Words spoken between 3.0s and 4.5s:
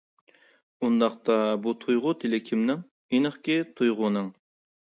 ئېنىقكى، تۇيغۇنىڭ!